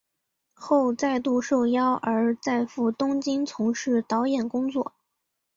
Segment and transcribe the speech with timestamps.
[0.55, 4.93] 后再度受邀而再赴东京从事导演工作。